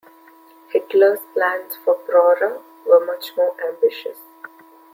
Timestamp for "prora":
1.93-2.59